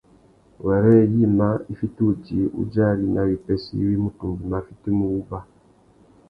[0.65, 5.39] Wêrê yïmá i fiti udjï udjari nà wipêssê iwí mutu nguimá a fitimú wuba.